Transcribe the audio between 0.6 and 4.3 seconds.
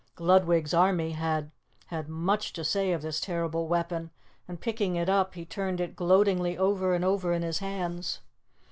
army had had much to say of this terrible weapon,